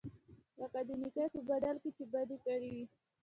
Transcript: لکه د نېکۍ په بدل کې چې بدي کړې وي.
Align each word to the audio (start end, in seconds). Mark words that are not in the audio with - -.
لکه 0.59 0.79
د 0.87 0.89
نېکۍ 1.01 1.27
په 1.33 1.39
بدل 1.49 1.75
کې 1.83 1.89
چې 1.97 2.03
بدي 2.13 2.37
کړې 2.45 2.69
وي. 2.75 2.85